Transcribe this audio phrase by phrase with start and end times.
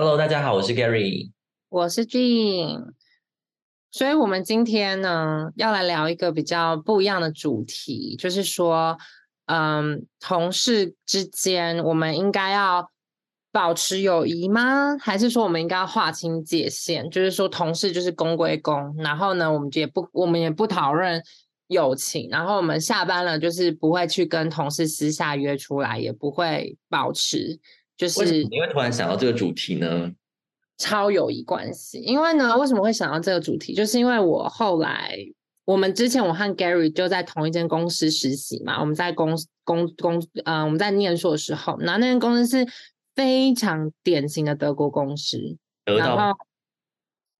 [0.00, 1.32] Hello，大家好，我是 Gary，
[1.70, 2.92] 我是 Jean。
[3.90, 8.96] 所以，我们今天呢，要来聊一个比较不一样的主题，就是说，
[9.46, 12.92] 嗯，同事之间，我们应该要
[13.50, 14.96] 保持友谊吗？
[15.00, 17.10] 还是说，我们应该要划清界限？
[17.10, 21.20] 就是说，同事就是公归公，然后呢，我们也不，我们也不讨论
[21.66, 27.58] 友情，然后我们下班了，就是不会去跟同事私下约出来，也不会保持。
[27.98, 30.10] 就是你会突然想到这个主题呢？
[30.78, 33.74] 超友谊关系，因为呢，为什么会想到这个主题？
[33.74, 35.18] 就是因为我后来，
[35.64, 42.72] 我们之前我和 Gary 就在同一间公司实习嘛，我们在公公公，嗯，我们在念书的时候，然后那间公司是
[43.16, 46.38] 非常典型的德国公司，然后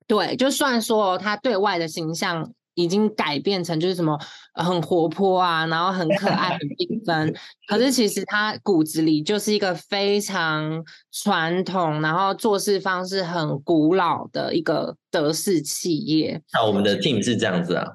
[0.09, 2.53] 对，就算说他对外的形象。
[2.79, 4.17] 已经改变成就是什么
[4.55, 7.35] 很活泼啊，然后很可爱、很缤纷。
[7.67, 16.41] 可是其实他骨子里就是一个非常传统，然后做事方式很古老的一个德式企业。
[16.53, 17.95] 那我们的 team 是这样子啊？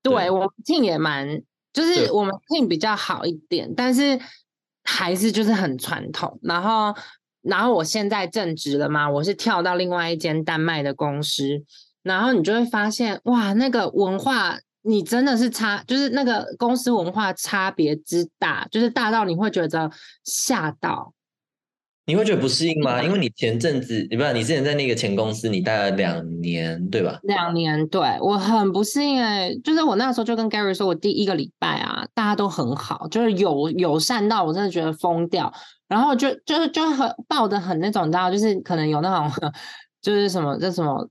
[0.00, 4.20] 对，我们 team 也蛮，就是我们 team 比较好一点，但是
[4.84, 6.38] 还是就是很传统。
[6.42, 6.94] 然后，
[7.42, 11.64] 然后我现在正职了嘛，我是跳到另外一间丹麦的公司。
[12.04, 19.90] 然后你就会发现，哇，那个文化，你真的是差，就是那个公司文化差别之大，就是大到你会觉得
[20.22, 21.12] 吓到。
[22.06, 23.02] 你会觉得不适应吗？
[23.02, 27.18] 因为你前阵子，你不知道，你之前在那个前公司，你待了两年，对吧？
[27.22, 35.50] 两年，对我很不适应哎，就是我那时候就跟 Gary 说，我第一个礼拜啊，大家都很好，就是友友善到我真的觉得疯掉，
[35.88, 39.50] 然后就就就很抱的很那种，你知道，就是可能有那种
[40.02, 41.08] 就是什么，这什么。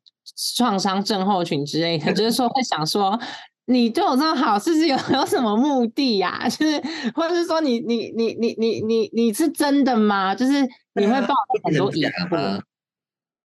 [0.56, 3.20] 创伤症候群之类的，就是说会想说，
[3.66, 6.48] 你对我这么好，是不是有有什么目的呀？
[6.50, 6.82] 就是，
[7.16, 10.34] 或者是说，你你你你你你你是真的吗？
[10.36, 12.62] 就是你会抱很多疑惑。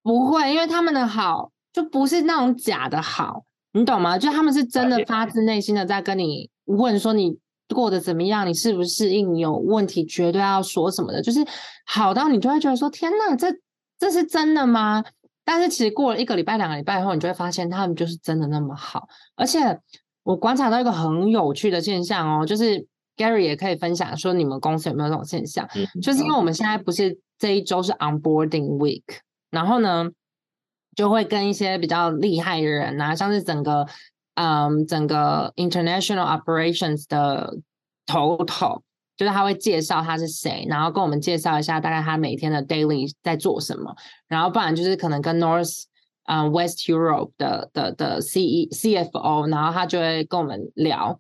[0.03, 4.17] 不会，因为他们的好就不是那种假的好，你懂吗？
[4.19, 7.37] 就他们是真的发自内心的在跟你问说你
[7.75, 11.45] 过得怎么样，你适不适应，有问题绝对要说什么的，就是
[11.85, 13.49] 好到你就会觉得说，天哪，这
[13.99, 15.05] 这是真的吗？
[15.51, 19.09] 但是其实过了一个礼拜、两个礼拜后，你就会发现他们就是真的那么好。
[19.35, 19.81] 而且
[20.23, 22.87] 我观察到一个很有趣的现象哦，就是
[23.17, 25.67] Gary 也可以分享说，你们公司有没有这种现象？
[26.03, 29.05] 就是因为我们现在不是这一周是 Onboarding Week，
[29.51, 30.11] 然后呢，
[30.95, 33.87] 就会跟一些比较厉害的人啊，像是整个
[34.35, 37.57] 嗯整个 International Operations 的
[38.05, 38.83] 头头。
[39.19, 43.95] 就是他会介绍他是谁，然后跟我们介绍一下大概他每天的 daily 在做什么，
[44.29, 45.83] 然后不然就是可能跟 North
[46.27, 51.19] 嗯 West Europe 的的的 C E C F O，然后他就会跟我们聊，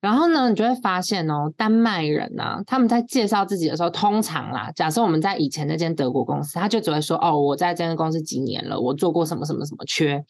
[0.00, 10.24] 然后呢，你就会发现哦，丹麦人呢，他们在介绍自己的时候，通常啦，假设我们在以前那间德国公司，他就只会说哦，我在这间公司几年了，我做过什么什么什么缺，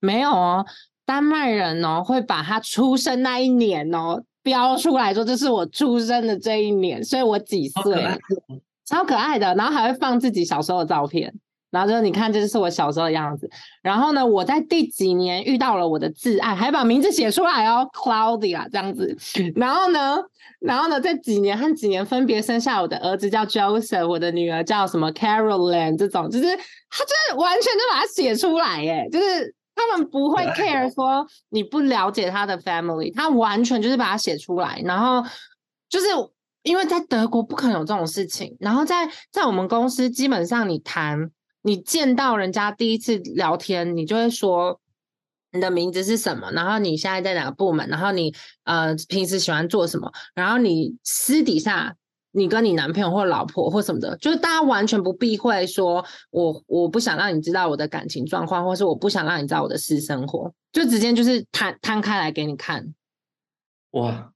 [0.00, 0.64] 没有哦，
[1.04, 4.22] 丹麦人哦，会把他出生那一年哦。
[4.42, 8.06] 标出来说这是我出生的这一年，所以我几岁，
[8.84, 9.54] 超可爱的。
[9.54, 11.32] 然后还会放自己小时候的照片，
[11.70, 13.48] 然后就你看，这就是我小时候的样子。
[13.82, 19.16] 然后呢，我在第几年遇到了我的挚爱，还把名字写出来哦，Claudia 这样子。
[19.54, 20.18] 然后呢，
[20.60, 29.54] 然后呢，在几年和几年分别生下我的儿子叫 Joseph，我的女儿叫什么 Caroline，这种就是他就是完全就把它写出来，耶，就是。
[29.90, 35.28] 他们不会 care 说你不了解他的 family，他完全就是把它写出来，然后
[35.88, 36.06] 就是
[36.62, 41.30] 因为在德国不可能有这种事情，然后在在我们公司基本上你谈
[41.62, 44.80] 你见到人家第一次聊天，你就会说
[45.52, 48.34] 你的名字是什么，然后你现在在哪个部门，然后你
[48.64, 51.96] 呃平时喜欢做什么，然后你私底下。
[52.32, 62.94] 你跟你男朋友或老婆或什么的，就是大家完全不避讳说，我我不想让你知道我的感情状况，或是我不想让你知道我的私生活，就直接就是摊摊开来给你看。
[63.90, 64.32] 哇，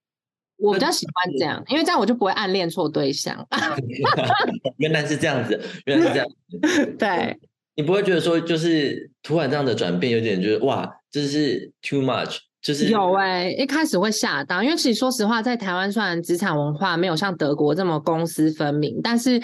[0.59, 3.47] 我比较喜欢这样，因为这样我就不会暗恋错对象。
[4.76, 6.26] 原来是这样子，原来是这样。
[6.99, 7.38] 对，
[7.76, 12.41] 你不会觉得说，就是突然这样的转变，有点就是哇，这是 too much。
[12.67, 19.41] 就是有哎，一开始会吓到，因为其实说实话，在台湾虽然职场文化没有像德国这么公私分明，但是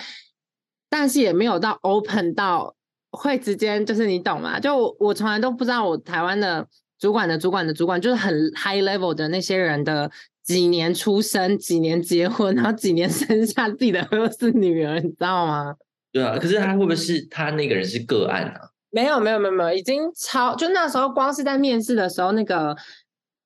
[0.91, 2.75] 但是也没有到 open 到
[3.13, 4.59] 会直接就是你懂吗？
[4.59, 6.67] 就我从来都不知道我台湾的
[6.99, 10.11] 主管的主管的主管就是很 high level 的那些人的
[10.43, 15.77] 几年出生、几年结婚，然后几年生下自己的儿子女儿，你知道吗？
[16.11, 18.55] 对啊，可是他会不会是他那个人是个案啊？
[18.91, 22.77] 没有没有没有没有，已经超就那时候光是在面试的时候那个。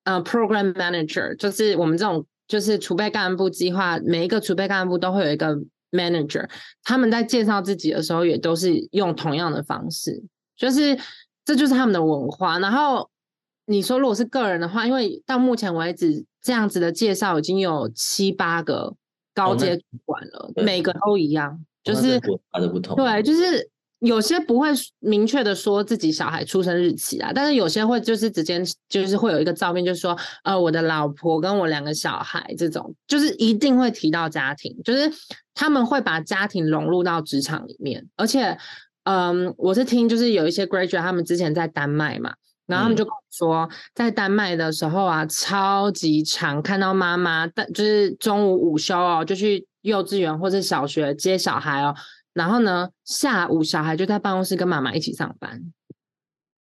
[0.07, 5.57] 呃，program manager 就是我们这种就是储备干部计划，每一个储备干部都会有一个
[5.91, 6.49] manager，
[6.85, 10.23] 他们在介绍自己的时候也都是用同样的方式，
[10.57, 10.97] 就是
[11.45, 12.61] 这就是他们的文化。
[12.61, 13.11] 然后
[13.67, 18.95] 你说如果是个人的话，因为到目前为止这样子的介绍已经有七八个
[19.35, 23.69] 高阶主管了，对每个都一样，就是哦那这文化的不同，对，就是
[24.01, 24.69] 有些不会
[25.01, 35.11] 明确的说自己小孩出生日期啊，但是有些会就是直接就是会有一个照片，就是说呃我的老婆跟我两个小孩这种，就是一定会提到家庭，就是
[35.55, 38.57] 他们会把家庭融入到职场里面，而且
[39.05, 42.35] 嗯，我是听就是有一些 graduate 他们之前在丹麦嘛。
[42.67, 51.95] 然后他们嗯就跟我说，在丹麦的时候啊，超级常看到妈妈，但就是中午午休哦，就去幼稚园或者小学接小孩哦，
[52.37, 55.59] 然后呢，下午小孩就在办公室跟妈妈一起上班，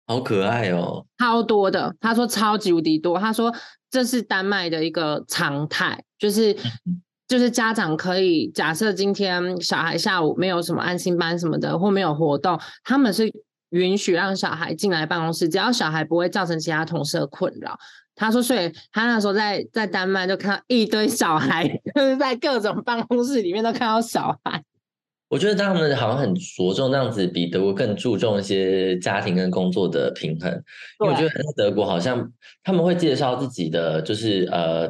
[0.07, 1.07] 好可爱哦。
[1.19, 1.97] 超多的。
[1.99, 3.51] 他说超级无敌多，他说
[3.91, 6.55] 这是丹麦的一个常态，就是
[7.27, 13.33] 就是家长可以假设今天小孩下午没有什么安心班什么的，或没有活动，他们是
[13.71, 17.79] 允许让小孩进来办公室，只要小孩不会造成其他同事的困扰。
[18.15, 21.67] 他说，所以他那时候在在丹麦就看到一堆小孩，
[21.97, 24.63] 就是在各种办公室里面都看到小孩。
[25.33, 30.53] 我觉得他们好像很着重这样子，比德国更注重一些家庭跟工作的平衡。
[31.01, 32.31] 因为我觉得在德国好像
[32.63, 34.87] 他们会介绍自己的，就是呃，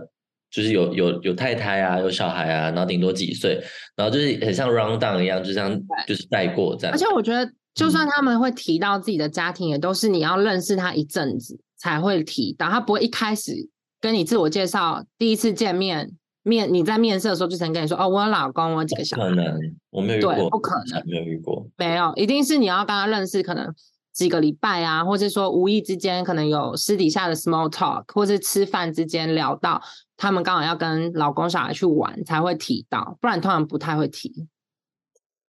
[0.50, 3.62] 就是有有有太太啊，有小孩啊，然后顶多几岁，
[3.94, 6.92] 然后就是很像 round down 一样，就像就是带过这样。
[6.92, 13.52] 而且我觉得，就算他们会提到自己的家庭，也都是你要认识他一阵子才会提到，他不会一开始
[14.00, 16.10] 跟你自我介绍，第一次见面
[16.42, 19.58] 面你在面试的时候就曾跟你说，哦，我有老公，我有几个小孩，可能
[19.90, 21.66] 我没有遇对过，不可能没有遇过。
[21.76, 23.72] 没有，一定是你要跟他认识，可能
[24.12, 29.80] 几个礼拜啊，或者说无意之间可能有私底下的 small talk，或是吃饭之间聊到
[30.16, 34.48] 他们刚好要跟老公小孩去玩才会提到，不然通常不太会提。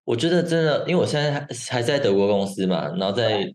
[0.06, 3.54] 我觉得真的，因为我现在还还在德国公司嘛，然后在，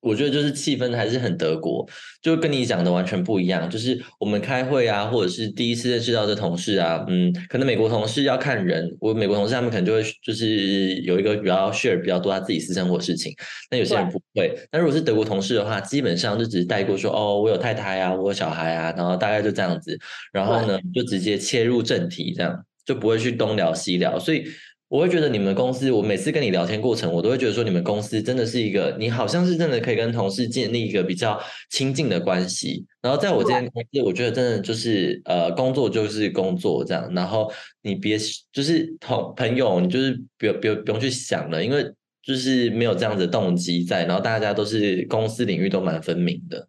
[0.00, 1.86] 我觉得就是气氛还是很德国，
[2.22, 3.68] 就跟你讲的完全不一样。
[3.68, 13.34] 就是我们开会啊，或者是第一次认识到的同事啊，嗯，可能美国同事要看人，我美国同事他们可能就会就是有一个比较 share 比较多他自己私生活事情，
[13.70, 14.56] 那有些人不会。
[14.70, 19.98] 那如果是德国同事的话，基本上就只是带过说，哦，我有太太啊，我有小孩啊，然后大概就这样子，
[20.32, 24.44] 然后呢就直接切入正题，这样就不会去东聊西聊，所以。
[24.88, 31.38] 我会觉得你们公司，我每次跟你聊天过程，我都会觉得说你们公司真的是一个，你好像是真的可以跟同事建立一个比较
[31.68, 32.86] 亲近的关系。
[33.02, 37.52] 然后在我这间公司，我觉得真的就是呃，工作就是工作这样，然后
[37.82, 38.18] 你别
[38.50, 41.84] 就是同朋友，你就是不用不用不用去想了，因为
[42.22, 46.66] 就是没有这样的动机在，然后大家都是公司领域都蛮分明的。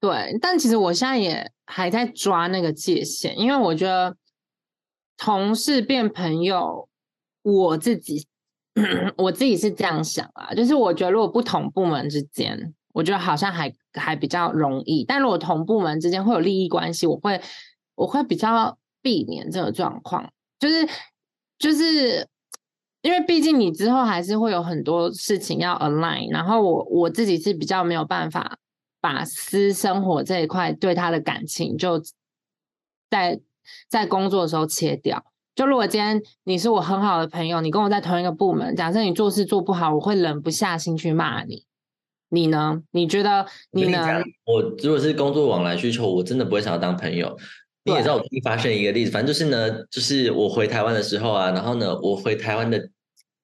[0.00, 4.16] 对，但其实我现在也还在抓那个界限，因为我觉得
[5.16, 6.87] 同事变朋友。
[7.52, 8.26] 我自己，
[9.16, 17.40] 我自己是这样想啊，就是我觉得如果不同部门之间，我觉得好像还还比较容易，但如果同部门之间会有利益关系，我会
[17.94, 20.88] 我会比较避免这个状况，就是
[21.58, 22.28] 就是
[23.02, 28.58] 因为毕竟你之后还是会有很多事情要 align，然后我我自己是比较没有办法
[29.00, 32.02] 把私生活这一块对他的感情就
[33.08, 33.40] 在
[33.88, 35.24] 在工作的时候切掉。
[35.58, 41.64] 就如果今天你是我很好的朋友，你跟我在同一个部门，假设你做事做不好，我会忍不下心去骂你。
[42.28, 42.80] 你呢？
[42.92, 44.22] 你觉得你呢？
[44.44, 47.36] 我如果是工作往来需求，我真的不会想要当朋友。
[47.82, 52.88] 你也知道，我最近发生一个例子，反正就是呢，就是我回台湾的时候啊，然后呢，我回台湾的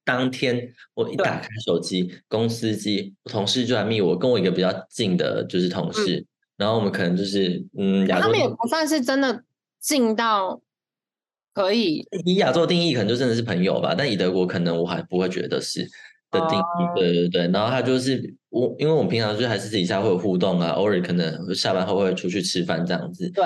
[0.04, 6.26] 当天，我一打开手机，公司机，同事就来密我，跟我一个比较近的就是同事，嗯、
[6.58, 9.42] 然后我们可能就是嗯，他们也不算是真的
[9.80, 10.60] 近到。
[11.54, 13.94] 可以以亚洲定义，可能就真的是朋友吧。
[13.96, 15.88] 但以德国，可能我还不会觉得是
[16.30, 16.62] 的定义。
[16.62, 23.44] 哦、对对对，然后他就是我，因为我们平常就还是私底下会有互动啊，偶尔可能下班后会出去吃饭这样子，对，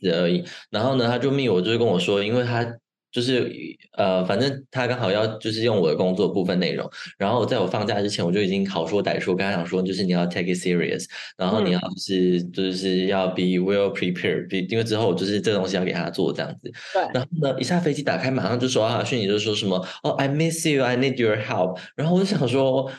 [0.00, 0.44] 子而已。
[0.70, 2.64] 然后呢，他就密我，就是跟我说，因为他
[3.10, 3.50] 就是
[3.92, 6.88] 呃，反正他刚好要就是用我的工作部分内容。
[7.16, 11.04] 然后在我放假之前，我就已经好说歹说跟他讲说，就是你要 take it serious，
[11.36, 16.70] 然后你要就是、嗯、就是要 be well prepared，因为之后就是这个东西要给他做这样子。
[16.92, 17.02] 对。
[17.14, 21.78] 然后呢，一下飞机打开，马上就收到他的讯息，就说什么哦、oh,，I miss you，I need your help。
[21.96, 22.90] 然后我就想说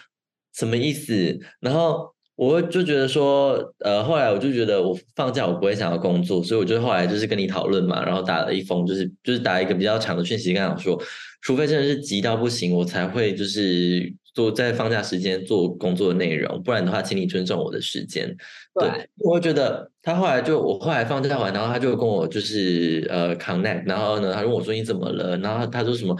[0.53, 1.39] 什么意思？
[1.59, 10.97] 然后我就觉得说，呃，后来我就觉得我放假我不会想要工作，所以我就后来就是跟你讨论嘛，然后打了一封，就是就是打一个比较长的讯息，跟他讲说，
[11.41, 18.33] 除非真的是急到不行，我才会就是做在放假时间做工作的内容，不然的话，请你尊重我的时间。
[18.79, 25.35] 对，我会觉得他后来就我后来放假完，然后他就跟我就是呃 connect，然后呢，他问我说你怎么了？
[25.39, 26.15] 然后他说什么？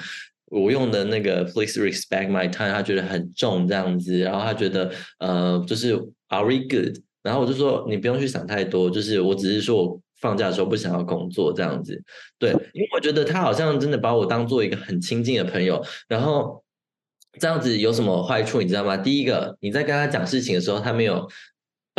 [0.50, 5.94] 我用的那个 please respect my time，他觉得很重这样子，然后他觉得呃就是
[6.28, 6.96] are we good？
[7.22, 12.02] 然后我就说你不用去想太多，就是我只是说我放假的时候不想要工作这样子，
[12.38, 16.64] 对，因为我觉得他好像真的把我当做一个很亲近的朋友，然后
[17.40, 18.98] 这样子有什么坏处你知道吗？
[18.98, 21.28] 第一个你在跟他讲事情的时候，他没有。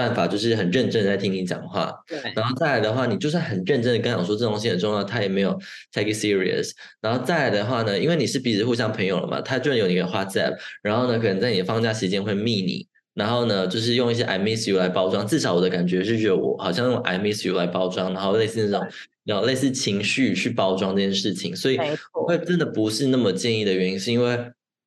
[0.00, 5.50] 办法就是很认真在听你讲话，对，然后再来的话，你就算很认真的跟他讲说这东西很重要，他也没有
[5.92, 6.71] take it serious。
[7.02, 15.26] 然后再来的话呢，因为你是彼此互相朋友了嘛，他就有你的 WhatsApp，然后呢，可能在你的放假时间会密你，然后呢，就是用一些 I miss you 来包装。
[15.26, 18.88] 至少我的感觉是觉得我好像用 I miss you 来包装，然后类似那种，
[19.25, 21.54] 然后类似情绪去包装这件事情。
[21.54, 21.78] 所以
[22.14, 24.38] 我会真的不是那么建议的原因，是因为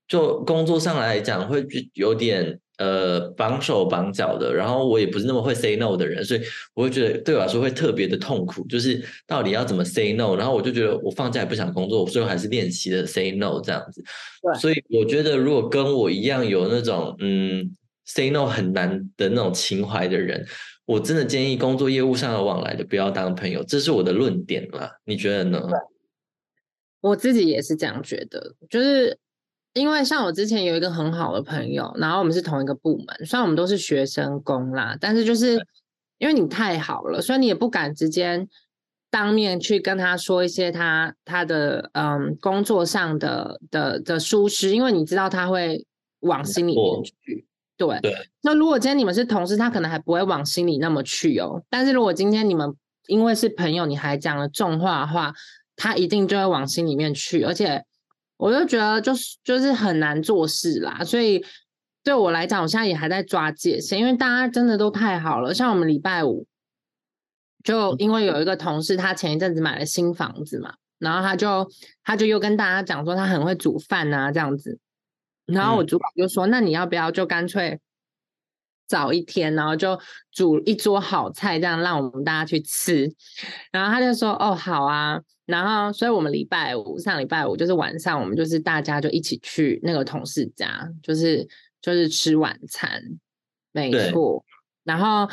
[0.08, 2.60] 就工作上来讲会有点。
[2.84, 6.42] 呃，绑手绑脚的，然后我也不是那么会 say no 的人，所以
[6.74, 14.04] 我会觉得对我来说会特别的痛苦，就是到底要怎么 say no，然后我就觉得我放假也不想工作，我最后还是练习了 say no 这样子。
[14.60, 17.72] 所以我觉得如果跟我一样有那种嗯
[18.06, 20.46] say no 很难的那种情怀的人，
[20.86, 24.92] 我真的建议工作业务上的往来的不要当朋友，这是我的论点啦。
[25.06, 25.62] 你觉得呢？
[27.00, 29.18] 我自己也是这样觉得，就是。
[29.74, 35.56] 因为像我之前有一个很好的朋友，然后我们是同一个部门，虽然我们都是学生工啦，但是就是
[36.20, 38.48] 因为你太好了，所以你也不敢直接
[39.10, 45.84] 当面去跟他说一些他他的嗯工作上的的的疏失，因为你知道他会
[46.20, 47.48] 往心里面去。
[47.75, 48.00] 对，
[48.44, 51.63] 那如果今天你们是同事，他可能还不会往心里那么去哦。
[51.72, 52.72] 但是如果今天你们
[53.08, 55.34] 因为是朋友，你还讲了重话的话，
[55.75, 57.84] 他一定就会往心里面去，而且。
[58.38, 61.46] 我就觉得就是就是很难做事啦，所以
[62.04, 65.54] 对我来讲，我现在也还在抓界限，因为大家真的都太好了。
[65.54, 66.46] 像我们礼拜五，
[67.63, 71.66] 就因为有一个同事，他前一阵子买了新房子嘛，然后他就
[72.04, 74.78] 他就又跟大家讲说他很会煮饭啊这样子，
[75.46, 77.80] 然后我主管就说，那你要不要就干脆
[78.88, 79.98] 早一天，然后就
[80.32, 83.10] 煮一桌好菜，这样让我们大家去吃。
[83.72, 85.22] 然后他就说，哦，好啊。
[85.46, 91.46] 然后，所以我们礼拜五上礼拜五就是晚上，我们就是大家就一起去那个同事家，就是
[91.82, 93.04] 就是吃晚餐，
[93.74, 94.42] 没错。
[94.86, 95.30] 然后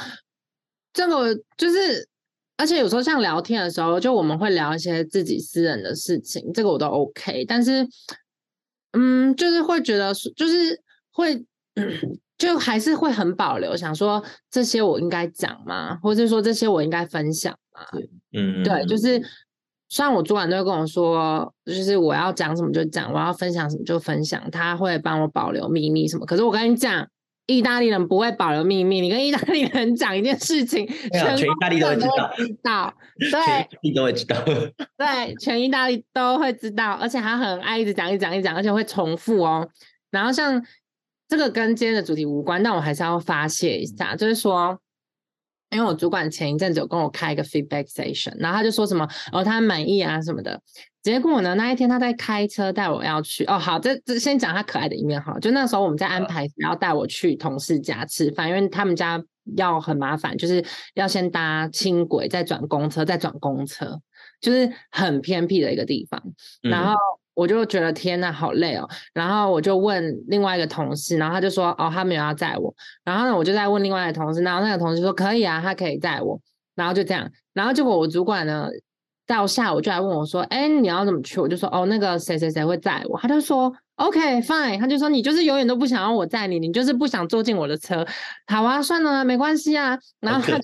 [0.93, 2.09] 这个就是，
[2.57, 7.45] 而且有时候像聊天的时候，就我们会聊一些自己私人的事情，这个我都 OK。
[7.45, 7.87] 但是，
[8.93, 11.41] 嗯，就是会觉得，就是会，
[12.37, 15.97] 就还是会很保留，想说这些我应该讲吗？
[16.03, 17.87] 或者说这些我应该分享吗？
[18.33, 19.23] 嗯，对，就是。
[19.93, 26.25] 虽然我主管都会跟我说，就是我要讲什么就讲，我要分享什么就分享，他会帮我保留秘密什么。
[26.25, 27.05] 可是我跟你讲，
[27.47, 29.01] 意大利人不会保留秘密。
[29.01, 32.07] 你跟意大利人讲一件事情，全意大利都会知
[32.63, 32.95] 道。
[33.19, 34.37] 对，你都会知道。
[34.97, 39.69] 对，全意大利都会知道，而且他很爱一直讲、一讲、一讲，而且会重复哦。
[40.13, 40.65] 然后像
[41.27, 44.79] 这个跟今天的主题无关，但我还是要发泄一下，就是说。
[45.71, 50.61] 因为我主管前一阵子有跟我开一个 feedback session，然后他就说什么哦，他满意啊什么的。
[51.03, 55.39] 结果呢，那一天他在开车带我要去哦，好，这这先讲他可爱的一面哈。
[55.39, 59.23] 就那时候我们在安排要带我去同事家吃饭，因为他们家
[59.57, 60.63] 要很麻烦，就是
[60.95, 63.99] 要先搭轻轨，再转公车，再转公车，
[64.41, 66.23] 就是很偏僻的一个地方，
[66.63, 66.95] 然后。
[67.41, 68.87] 我就觉得天呐，好累哦。
[69.15, 72.75] 然后我就问另外一个同事，然后他就说哦，他没有要载我。
[73.03, 76.39] 然后呢，我就在问另外一个同事，然后那个同事说可以啊，他可以载我。
[76.75, 78.69] 然后就这样，然后结果我主管呢，
[79.27, 81.41] 到下午就来问我说，哎，你要怎么去？
[81.41, 83.19] 我就说哦，那个谁谁谁会载我。
[83.19, 88.07] 他就说 OK fine，他就说你就是永远都不想让我载你，你就是不想坐进我的车。
[88.47, 89.99] 好啊，算了，没关系啊。
[90.21, 90.63] 然后他就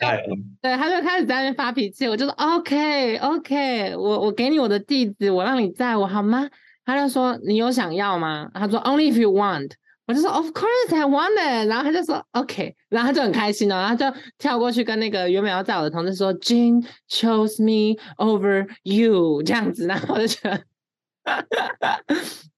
[0.63, 2.09] 对，他就开始在那边发脾气。
[2.09, 6.49] 我就说 OK OK，我我给你我的地址，我让你载我好吗？
[6.87, 9.73] 他就说：“你有想要吗？”他说：“Only if you want。”
[10.07, 14.07] 我就说：“Of course I want it。”然后他就说：“OK。”然后他就很开心哦，他就
[14.39, 20.63] 跳过去跟那个原本要载我的同事说：“Jane chose me over you。”这样子，然后我就觉得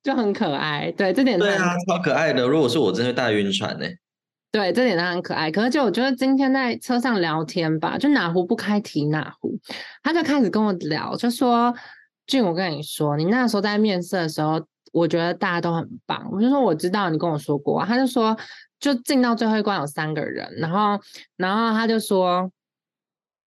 [0.03, 0.93] 就很可爱。
[0.93, 2.47] 对，这点对啊，超可爱的。
[2.47, 3.87] 如果是我，真的大晕船呢。
[4.53, 5.51] 对，这点他很可爱。
[5.51, 9.59] 可是就我觉得今天在车上聊天吧，就哪壶不开提哪壶，
[10.03, 11.75] 他就开始跟我聊，就说。
[12.29, 16.29] 俊，我跟你说，你那时候在面试的时候，我觉得大家都很棒。
[16.31, 17.85] 我就说我知道，你跟我说过。
[17.85, 18.37] 他就说，
[18.79, 21.03] 就进到最后一关有三个人，然后，
[21.37, 22.53] 然后他就说，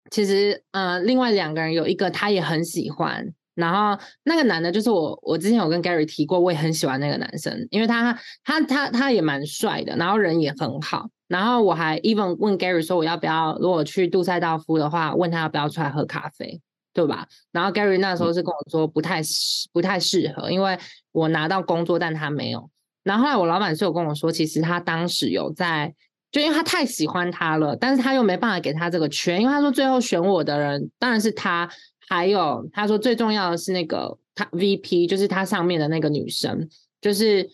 [0.10, 16.60] 其实，呃，另外两个人有一个他也很喜欢，然后那个男的，就是我，我之前有跟 Gary 提过，我也很喜欢那个男生，因为他，他，他，他也蛮帅的，然后人也很好，然后我还 even 问 Gary 说，我要不要如果去杜塞道夫的话，问他要不要出来喝咖啡。
[16.94, 17.28] 对吧？
[17.52, 20.78] 然后 Gary 那时候是跟我说不太适不太适合，因为
[21.12, 22.70] 我拿到工作，但他没有。
[23.04, 25.94] 然后后来我老板是有跟我说，其实他当时有在，
[26.32, 31.70] 就因为他太喜欢他了，但是他又没办法给他这个圈，因为他说最后选我的人当然是他，
[32.08, 36.70] 还有他说最重要的是那个他 VP，就是他上面的那个女生，
[37.00, 37.50] 就是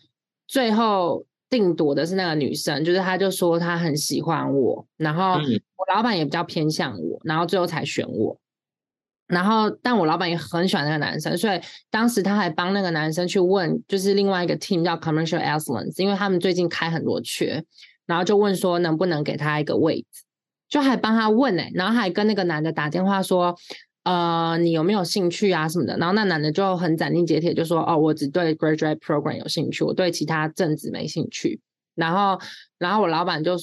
[0.47, 8.37] 最后定夺的是那个女生，就是他就说他很喜欢我，然后我老板也比较偏向我，然后最后才选我。
[9.27, 11.59] 然后，但我老板也很喜欢那个男生，所以
[11.91, 17.61] 当时他还帮那个男生去问，就是另外一个 team 叫 Commercial Excellence，因为他们最近开很多缺，
[18.05, 20.23] 然后就问说能不能给他一个位置，
[20.69, 23.53] 就还帮他问哎，然后还跟那个男的打电话说，
[24.03, 31.59] 呃，你有没有兴趣啊什么的，然后那男的就很斩钉截铁就说，哦，我只对 Graduate Program 有兴趣，我对其他政治没兴趣。
[31.95, 32.39] 然后，
[32.77, 33.57] 然后我老板就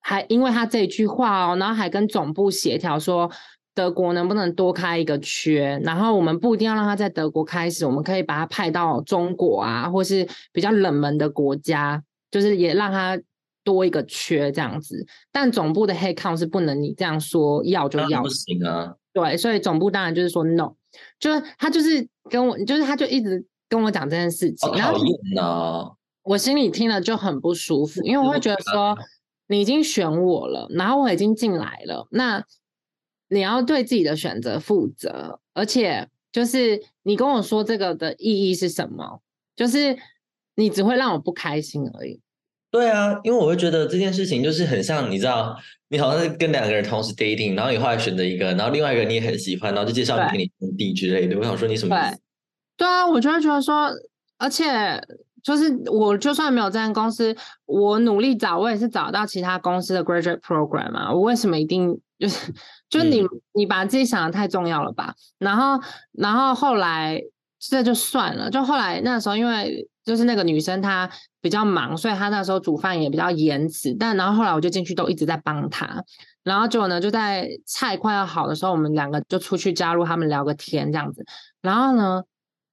[0.00, 3.30] 还因为他这一句话哦，然后还跟总部协调说。
[3.74, 5.80] 德国能不能多开一个缺？
[5.82, 12.00] 然后我们不一定要让他在德国开始，我们可以把他派到中国啊，或是比较冷门的国家，
[12.30, 13.20] 就是也让他
[13.64, 15.04] 多一个缺这样子。
[15.32, 18.94] 但总部的黑 count 是不能你这样说要就要，不行啊。
[19.12, 20.72] 对，所以总部当然就是说 no，
[21.18, 24.70] 就是他就是跟我，就是他就一直跟我讲这件事情。
[24.70, 25.92] 讨厌呐！
[26.22, 28.96] 我心里听了就很不舒服，因为我会觉得说
[29.48, 32.40] 你已经选我了，然后我已经进来了，那。
[33.34, 39.20] 你要对自己的选择负责，而且就是你跟我说这个的意义是什么？
[39.56, 39.96] 就是
[40.54, 42.20] 你只会让我不开心而已。
[42.70, 45.56] 对啊，因为我会觉得这件事情就是很像，你知道，
[45.88, 51.38] 你好像是跟两个人同时 dating，然后你后来选择一个，然后另外一个你也很喜欢，然后就介绍你给你兄弟之类的。
[51.38, 52.18] 我想说你什么意思？
[52.76, 53.90] 对啊，我就会觉得说，
[54.38, 54.66] 而且
[55.42, 57.36] 就是我就算没有这间公司，
[57.66, 61.12] 我努力找，我也是找到其他公司的 graduate program 啊。
[61.12, 62.00] 我为什么一定？
[62.24, 62.50] 就是，
[62.88, 65.14] 就是你，你把自己想的太重要了吧？
[65.36, 65.78] 然后，
[66.12, 67.20] 然后后来
[67.58, 68.50] 这就算了。
[68.50, 71.10] 就后来那时候，因为就是那个女生她
[71.42, 73.94] 比较忙，所以她那时候煮饭也比较延迟。
[73.94, 76.02] 但然后后来我就进去都一直在帮她。
[76.42, 81.22] 然后结果呢，就在菜快要好的时候，我们两个就出去加入他们聊个天这样子。
[81.60, 82.22] 然后呢，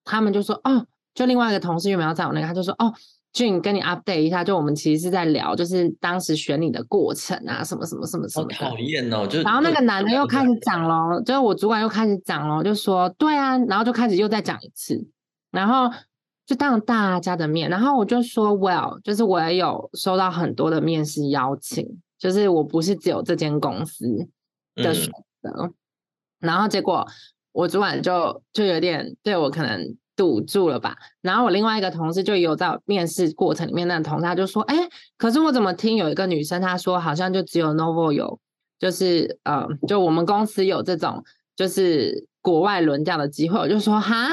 [0.05, 2.93] 他们就说：“哦，就另外一个同事有没有在我那个？”他就说：“哦。”
[3.33, 8.47] 俊跟你 update 一下，就我们其实是在聊，就是当时选你的过程啊，什么什么什么什么。
[8.53, 9.25] 好讨厌哦！
[9.25, 15.01] 就然后那个男的又开始讲咯，就是我主管又开始讲咯，就说对啊，然后就开始又再讲一次，
[15.49, 15.89] 然后
[16.45, 21.87] 就当大家的面，然后我就说 well，就是我也有收到很多的面试邀请，
[22.19, 24.05] 就是我不是只有这间公司
[24.75, 25.09] 的选
[25.41, 25.71] 择，
[26.39, 27.07] 然后结果
[27.53, 29.95] 我主管就就有点对我可能。
[30.15, 30.95] 堵住了吧？
[31.21, 34.77] 然后我另外一个同事就有在面试过程里面，那个同事他就说：“哎，
[35.17, 38.39] 可是我怎么听有一个女生她说，好像就只有 Novo 有，
[38.79, 41.23] 就是呃，就我们公司有这种
[41.55, 44.27] 就是国外轮调的机会。”我就说：“哈，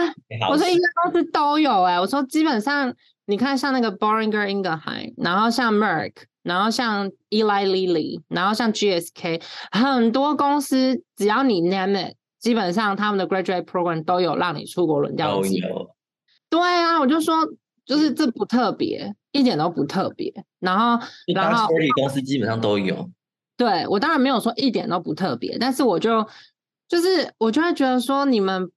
[0.51, 2.93] 我说一个公司都有哎，我说基本上
[3.27, 6.13] 你看像那个 Boehringer Ingelheim，然后像 Merck，
[6.43, 15.69] 然后像 Eli Lilly，然后像 GSK，很多公司只要你 name it。”基本上他们的 graduate program 都有让你出国轮调的机会。
[16.49, 17.35] 对啊，我就说，
[17.85, 20.33] 就是这不特别，一点都不特别。
[20.61, 23.11] 然后，然后公司基本上都有。
[23.57, 26.27] 对我当然没有说一点都不特别，但是我就
[26.89, 28.71] 就是我就会觉得说，你们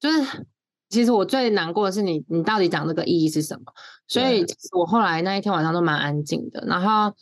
[0.00, 0.46] 就是
[0.88, 3.72] 其实我最难过的是你，你到底讲这个意义是什么？
[4.08, 4.44] 所以
[4.76, 7.14] 我后来那一天晚上都蛮安静的，然后。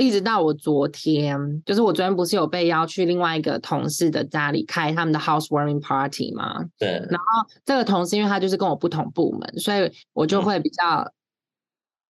[0.00, 6.64] 一直到我昨天，就是我昨天不是有被邀去另外一个同事的家里开他们的 housewarming party 吗？
[6.78, 6.88] 对。
[7.10, 7.26] 然后
[7.64, 11.12] 这个同事，因为他就是跟我不同部门，所以我就会比较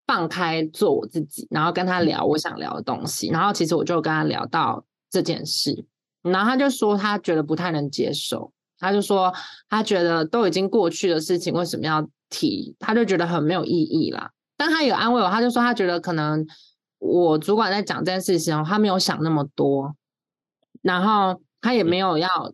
[0.06, 3.30] 放开做我自己，然后跟他聊我想聊的东西。
[3.30, 5.84] 然后其实我就跟他聊到这件事，
[6.22, 9.34] 然后他就说他觉得不太能接受，他就说
[9.68, 12.76] 他觉得都已经过去的事情，为什么要提？
[12.78, 14.30] 他就觉得很没有意义啦。
[14.56, 16.46] 但他有安慰我，他就说他觉得可能。
[17.00, 19.96] 我主管在讲这件事情，他没有想那么多，
[20.82, 22.54] 然后他也没有要，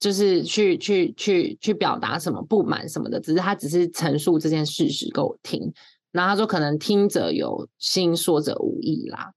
[0.00, 5.72] 就是去去去去表达什么不满什么的，只是他只是陈述这件事实给我听。
[6.10, 9.32] 然后他说，可能听者有心，说者无意啦。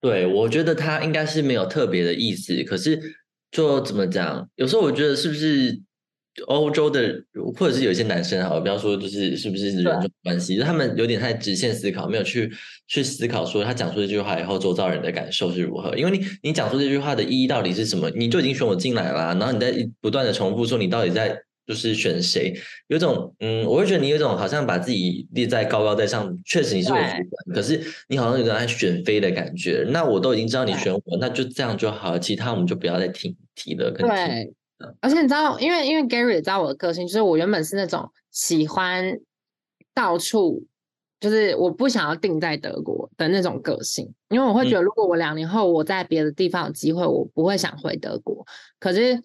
[0.00, 3.18] 对，我觉得他应该是没有特别的意思，可是
[3.50, 4.48] 就怎么讲？
[4.54, 5.82] 有时候我觉得是不是？
[6.46, 7.20] 欧洲的，
[7.58, 12.50] 或者是有一些男生哈，不要说就是是不是人种关系，就他们有点太直线思考，没有去
[12.86, 15.96] 去思考说他讲出这句话以后，周遭人的感受是如何。
[15.96, 18.10] 因为你你讲出这句话的意义到底是什么？
[18.10, 22.54] 你就已经选我进来了，然后你在不断的重复说你到底在就是选谁？
[22.88, 29.84] 有种嗯，我会觉得你有种好像把自己立在高高在上，确实你是我主管，可是你好像有点爱选妃的感觉。
[29.90, 33.90] 那我都已经知道你选我，那就这样就好，其他我们就不要再提提了。
[33.90, 34.52] 对。
[35.00, 39.18] 而且你知道，因为因为 Gary 也知道我的个性，就是我原本是那种喜欢
[39.94, 40.62] 到处，
[41.18, 48.46] 就是我不想要定在德国的那种个性，因为我会觉得，如果我两年后我在别的地方有机会，我不会想回德国。
[48.78, 49.18] 可是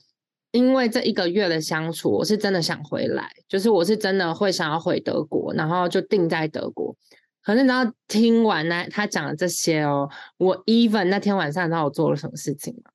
[0.52, 6.96] 因为这一个月的相处，我是真的想回来，就是我是真的会想要回德国，然后就定在德国。
[7.44, 12.92] 可是你知道，听完呢他讲的这些哦，我 even 那天晚上，你知道我做了什么事情吗？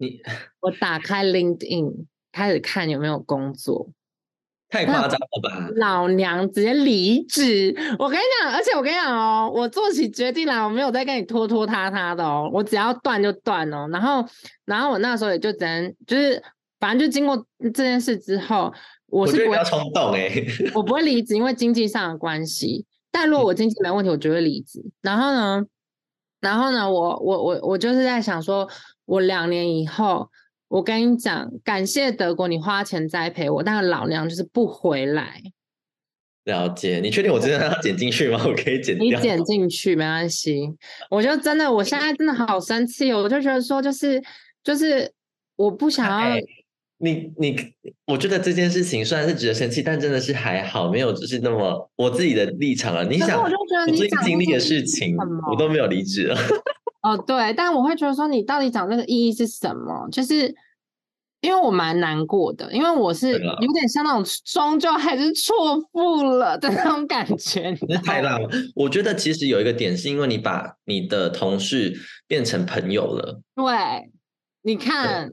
[0.00, 0.18] 你
[0.60, 3.90] 我打开 LinkedIn 开始看有没有工作，
[4.70, 5.68] 太夸张了吧！
[5.76, 7.74] 老娘直接离职。
[7.98, 13.86] 我跟你讲，而且我跟你讲哦，我做起决定来，我没有再跟你拖拖沓沓的哦，我只要断就断哦。
[13.92, 14.26] 然后，
[14.64, 16.42] 然后我那时候也就只能就是，
[16.78, 18.72] 反正就经过这件事之后，
[19.06, 20.30] 我是不要冲动哎，
[20.74, 22.86] 我不会离职，因为经济上的关系。
[23.12, 24.80] 但如果我经济没问题，我就会离职。
[25.02, 25.66] 然后呢，
[26.40, 28.68] 然后呢，我我我我就是在想说，
[29.10, 30.30] 我两年以后，
[30.68, 35.42] 我跟你讲，感谢德国，你花钱栽培我，但是老娘就是不回来。
[36.44, 38.40] 了解，你确定我真的要剪进去吗？
[38.46, 40.60] 我可以剪，你剪进去没关系。
[41.10, 44.22] 我就真的，我现在真的好生气，我就觉得说，就是
[44.62, 45.12] 就是
[45.56, 46.36] 我不想要。
[46.98, 47.56] 你你，
[48.06, 53.04] 我觉得这件事情虽然是值得生气，但真的是还好，没有就是那么我自己的立场了。
[53.04, 55.16] 你想，我就觉得你最近经历的事情，
[55.50, 56.38] 我都没有离职了。
[57.02, 60.08] 哦，对，但我会觉得说，你到底讲这个意义是什么？
[60.10, 60.54] 就是
[61.40, 67.76] 因为我蛮难过的，因为我是有点像那种终究还是错付了的那种感觉。
[67.88, 68.48] 那太烂了。
[68.74, 71.94] 我觉得其实有一个点，是因为你把你的同事
[72.26, 73.40] 变成朋友了。
[73.54, 74.10] 对，
[74.62, 75.32] 你看。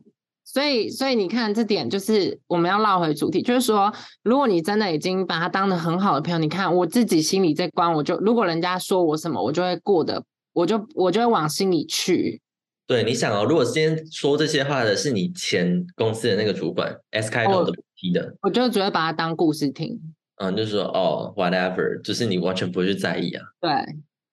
[0.49, 10.23] 所以，所以你看，这点就是我们要绕回主题，就是说，如果你真的已经把他当的很好的朋友，你看我自己心里这关，我就如果人家说我什么，我就会过得，
[10.57, 12.41] 我就我就会往心里去。
[12.87, 19.99] 对，你想哦，如果今天说这些话的是你前公司的那个主管，S 开头的 T 的，我就只会把它当故事听。
[20.37, 23.43] 嗯，就是说哦，whatever，就是你完全不会去在意啊。
[23.61, 23.69] 对，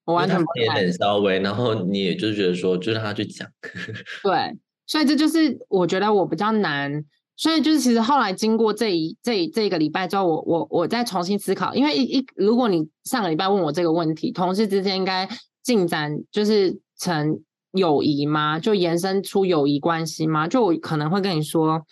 [0.04, 0.82] 我完全不会。
[0.82, 3.46] 也稍微，然后你也就是觉得说，就让他去讲。
[4.24, 4.58] 对。
[4.86, 7.04] 所以这就是我觉得我比较难，
[7.36, 15.26] 所以就是其实后来经过这一这这个礼拜之后，我我我再重新思考，因为一一如果你上个礼拜问我这个问题，同事之间应该
[15.64, 17.40] 进展就是成
[17.72, 18.60] 友谊吗？
[18.60, 20.46] 就延伸出友谊关系吗？
[20.46, 21.84] 就我可能会跟你说，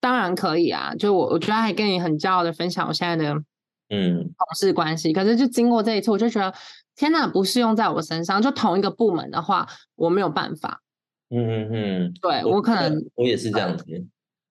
[0.00, 3.34] 当然可以啊，就我我觉得还跟你很骄傲的分享我现在的
[3.88, 6.54] 嗯同事关系，可是就经过这一次，我就觉得
[6.94, 10.82] 天哪，不适用在我身上，就同一个部门的话，我没有办法。
[11.30, 13.84] 嗯嗯嗯，对我可能我也是这样子，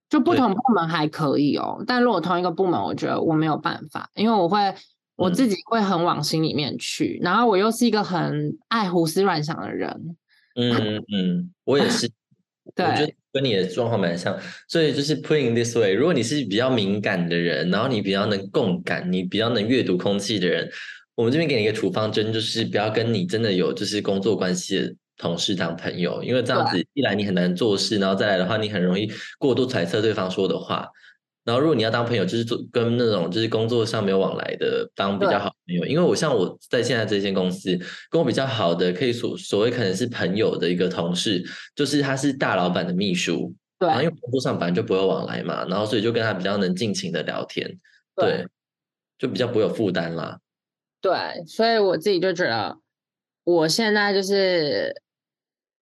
[0.10, 4.76] 就不同部门还可以哦，但如果同一个部门，我觉得我没有办法，因为我会
[5.16, 10.16] 我自己会很往心里面去，然后我又是一个很爱胡思乱想的人。
[10.56, 12.10] 嗯嗯，我也是，
[12.76, 20.70] 对，我觉得跟你的状况蛮像，所以就是 putting this way，如果你是比较敏感的人，然后你比较能共感，你比较能阅读空气的人，
[21.16, 24.96] 我们这边给你一个处方针，就是不要跟你真的有就是工作关系的。
[25.18, 30.90] 同事当朋友，因为这样子一来你很难做事，然后再来的话你很容易过度揣测对方说的话。
[31.46, 35.86] 然后如果你要当朋友，就是做跟那种就是工作上没有往来的当比较好朋友。
[35.86, 37.80] 因为我像我在现在这间公司
[38.10, 41.42] 跟我比较好的，可以所所谓可能是朋友的一个同事，
[41.76, 43.54] 就是他是大老板的秘书。
[43.80, 47.80] 对，然后因为工作上本来就不会往来嘛，然后所以就跟他比较能尽情的聊天。
[48.16, 48.46] 对，
[49.18, 50.40] 就比较不会有负担啦。
[51.00, 51.14] 对，
[51.46, 52.78] 所以我自己就觉得
[53.44, 55.02] 我现在就是。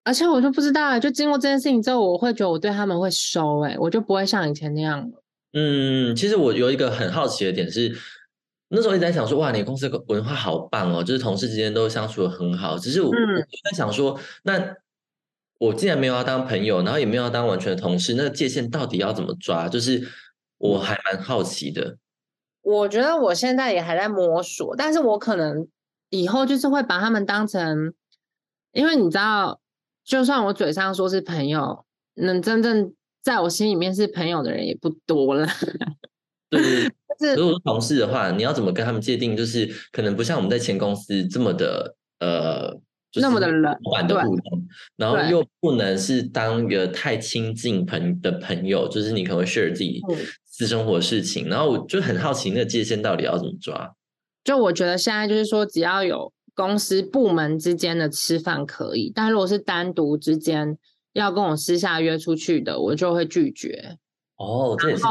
[0.06, 5.23] 而且我就不知道，就经过这件事情之后，我会觉得我对他们会收，哎，我就不会像以前那样了。
[5.54, 7.96] 嗯，其实我有一个很好奇的点是，
[8.68, 12.76] 那时候一直在想说，哇，你公司文化好棒哦，就是同事之间都相处的很好。
[12.76, 14.74] 只是我在想说，那
[15.58, 19.68] 我既然没有要当朋友，然后也没有要当完全的同事，那个界限到底要怎么抓？
[19.68, 20.06] 就是
[20.58, 21.96] 我还蛮好奇的。
[22.62, 25.68] 我觉得我现在也还在摸索，但是我可能
[26.10, 27.94] 以后就是会把他们当成，
[28.72, 29.60] 因为你知道。
[30.06, 31.86] 就算我嘴上说是朋友，
[32.16, 32.92] 能真正
[33.24, 35.46] 在我心里面是朋友的人也不多了。
[37.18, 39.36] 对，如果是同事的话，你要怎么跟他们界定？
[39.36, 42.78] 就是可能不像我们在前公司这么的呃，
[43.20, 50.00] 那么的冷板的互动，然后又不能是当一个太亲近朋的朋友，就是你可能会 share 自己
[50.44, 51.48] 私生活事情。
[51.48, 53.94] 然后我就很好奇，那个界限到底要怎么抓？
[54.44, 56.32] 就我觉得现在就是说，只要有。
[56.56, 60.78] 公司部门之间的吃饭可以，但如果是单独之间
[61.14, 63.96] 要跟我私下约出去的，我就会拒绝。
[64.36, 65.02] 哦，这也是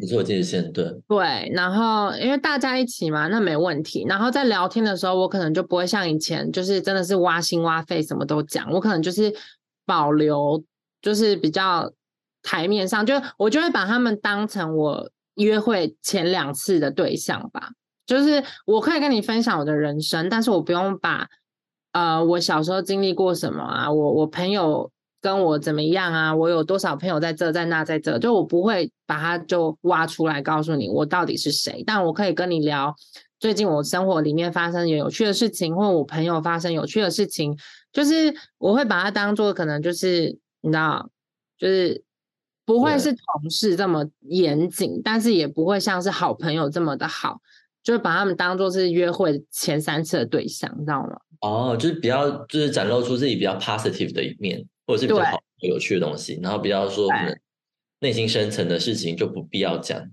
[0.00, 0.84] 不错界限，对。
[1.06, 4.04] 对，然后因为大家一起嘛，那没问题。
[4.08, 8.68] 然后在聊天的时候，我可能就不会像以前，就是真的是挖心挖肺，什么都讲。
[8.72, 9.32] 我可能就是
[9.86, 10.62] 保留，
[11.00, 11.90] 就是比较
[12.42, 17.70] 台面上，就我就会把他们当成我约会前两次的对象吧。
[18.06, 21.28] 就是我可以跟你分享我的人生，但是我不用把
[21.92, 24.90] 呃我小时候经历过什么啊，我我朋友
[25.24, 32.94] 跟我怎么样啊，我有多少朋友在这在那在这，就我不会把它就挖出来告诉你我到底是谁，但我可以跟你聊
[33.40, 37.56] 最近我生活里面发生有趣的事情，或我朋友发生有趣的事情，
[37.90, 41.08] 就是我会把它当做可能就是你知道，
[41.56, 42.04] 就是
[42.66, 47.40] 不会是同事这么严谨，但是也不会像是好朋友这么的好。
[47.82, 51.18] 就是把他们当做是约会前三次的对象，你知道吗？
[51.42, 57.38] 哦，就是比较就是展露出自己比较 positive 的一面，或者是比较好有趣的东西，然后比较说可能
[58.00, 60.10] 内心深层的事情就不必要讲。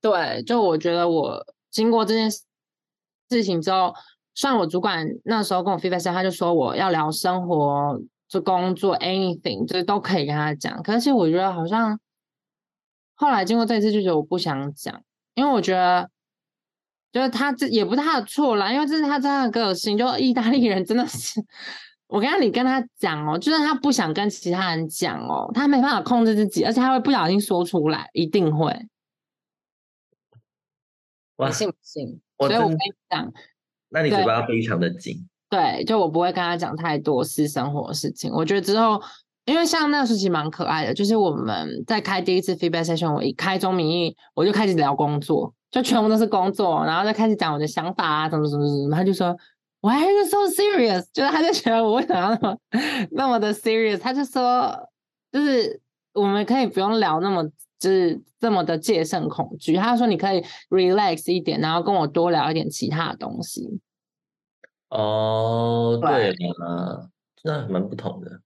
[0.00, 3.94] 对，就我觉得我经过这件事情之后，
[4.34, 10.82] 算我主管那时候跟我 feedback，他就说我要聊生活、就工作，anything，就是都可以跟他讲。
[10.82, 11.98] 可是我觉得好像
[13.14, 15.02] 后来经过这次，就觉得我不想讲，
[15.34, 16.10] 因为我觉得。
[17.12, 19.96] 就是他这也不是他的错啦，因为这是他这样的个性。
[19.96, 21.40] 就意大利人真的是，
[22.14, 28.72] 我跟你跟他讲哦，就算他不想跟其他人讲哦，他没办法控制自己，而且他会不小心说出来，一定会。
[31.34, 32.20] 我信不信？
[32.38, 32.78] 所以我跟你
[33.10, 33.32] 讲，
[33.88, 35.28] 那你嘴巴非常的紧。
[35.50, 38.30] 对，就我不会跟他讲太多私生活的事情。
[38.32, 39.02] 我觉得之后，
[39.46, 45.52] 因为像那个时期蛮可爱的，就是我们在开第一次 feedback session，我一开中名义，我就开始聊工作。
[45.72, 49.36] 就全部都是工作，然后就开始讲我的想法啊，怎么怎么怎么，他就说
[49.84, 51.04] Why are you so serious？
[51.12, 52.58] 就是他就觉得我为什么要那么
[53.10, 53.98] 那么的 serious？
[53.98, 54.88] 他就说，
[55.30, 55.78] 就是
[56.14, 57.44] 我们可以不用聊那么
[57.78, 59.76] 就是这么的戒慎恐惧。
[59.76, 63.78] 他说你可以 relax 一点，然后跟我多聊一点其他的东西。
[64.88, 67.10] 哦，对啊，
[67.42, 68.40] 那蛮不同的。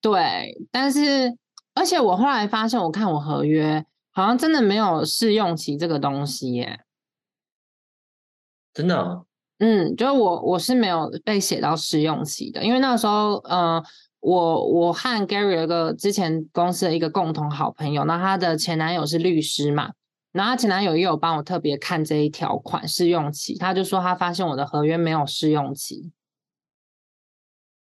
[0.00, 1.36] 对，但是
[1.74, 3.84] 而且我后来发现，我看我合约。
[4.12, 6.80] 好像真的没有试用期这个东西耶，
[8.72, 9.26] 真的？
[9.58, 13.82] 嗯，就是我我是没有被写到试用期的，因为那时候，呃，
[14.20, 19.92] 我我和 Gary 有个之前公司的一个共同好朋友，那他的前男友是律师嘛，
[20.32, 26.12] 然后他前男友也有帮我特别看这一条款试用期，他就说他发现我的合约没有试用期，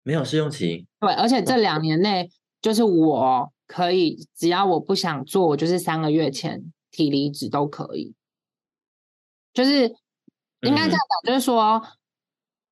[0.02, 3.52] 没有试用期，对，而且这两年内就是我。
[3.70, 8.14] 可以，只要我不想做，我就是三个月前提离职都可以。
[9.52, 9.94] 就是
[10.62, 11.82] 应该这样讲，就是说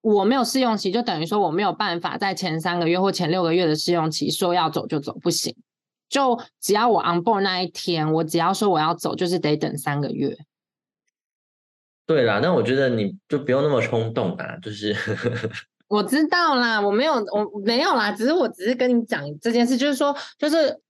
[0.00, 5.54] 我没有试用期，就等于说我没有办法在前三个月或前六个月的试用期说要走就走，不行。
[6.08, 10.36] 就只要我 on board 那一天，我只要说我要走，就是得等三个月。
[12.06, 14.96] 对啦，那我觉得你就不用那么冲动啊，就是。
[15.88, 20.80] 我知道啦，我没有，我没有啦，只是我只是跟你讲这件事，就是说，就是。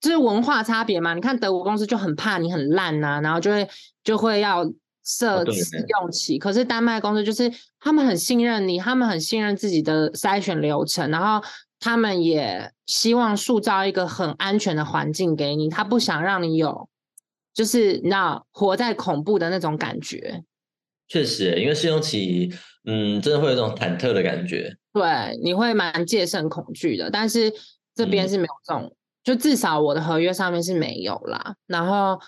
[0.00, 1.12] 就是文化差别嘛？
[1.12, 3.68] 你看德国公司就很怕你很烂呐，然后就会
[4.04, 4.64] 就会要
[5.08, 6.38] 设试用期。
[6.38, 11.44] 可是丹麦公司就是他们很信任你，他们很信任自己的筛选流程，然后
[11.80, 16.88] 他们也希望塑造一个很安全的环境给你，他不想让你有
[17.54, 20.44] 就是你知道活在恐怖的那种感觉。
[21.08, 22.52] 确实，因为试用期，
[22.84, 24.76] 嗯，真的会有一种忐忑的感觉。
[24.92, 27.50] 对，你会蛮戒慎恐惧的，但是
[27.94, 28.94] 这边是没有这种。
[29.24, 32.18] 就至少我的合约上面是没有啦，然后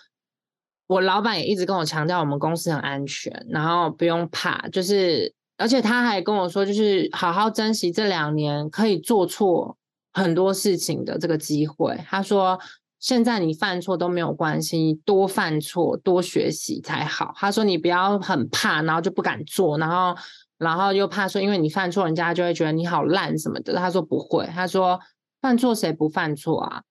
[0.90, 9.76] 我老板也一直跟我强调我们公司很安全，然后不用怕，就是而且他还跟我说，就是好好珍惜这两年可以做错
[10.12, 11.96] 很多事情的这个机会。
[12.09, 12.59] 他说
[12.98, 17.33] 现在你犯错都没有关系，多犯错多学习才好。
[17.37, 20.20] 他说你不要很怕，然后就不敢做，然后
[20.59, 23.74] 然后又怕说因为你犯错，人家就会觉得你好烂什么的。
[23.76, 24.98] 他说不会，他说
[25.40, 26.83] 犯错谁不犯错啊？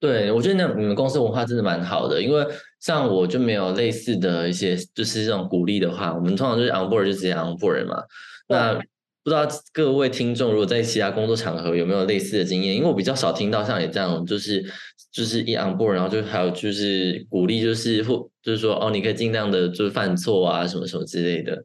[0.00, 2.42] 对，我觉得那你们公司文化真的蛮好的，因为
[2.80, 8.02] 像我就没有类似的一些，就是这种鼓励的话，我们通常就是 on board 就直接 on board 嘛。
[8.48, 8.74] 那
[9.22, 12.74] 不知道各位听众如果在其他工作场合有没有类似的经验？
[12.74, 14.64] 因为我比较少听到像你这样，就是
[15.12, 21.62] 就是一 on board，然后就还有就是鼓励，就是或就是说哦，你可以尽量的就是犯错啊，什么什么之类的。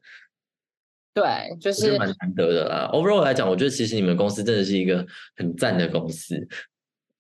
[1.13, 1.23] 对，
[1.61, 2.89] 就是蛮难得的啦。
[2.91, 5.05] Overall 来讲，我觉得其实你们公司真的是一个
[5.37, 6.35] 很赞的公司。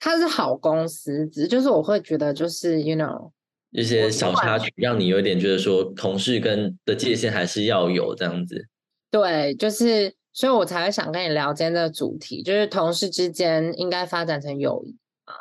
[0.05, 3.31] 它是好公司，只是就是我会觉得就是 you know
[3.71, 8.67] 一些小插曲，让你有点觉得说同事跟的界限还是要有这样子。
[9.09, 15.33] 对，就是所以我才会想跟你聊今天的主题，就是同事之间应该发展成友谊啊。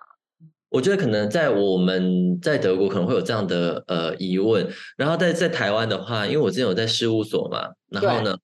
[0.71, 8.35] 我觉得可能在我们在德国可能会有这样的呃疑问，然后在在台湾的话，因为我之前有在事务所嘛，然后呢。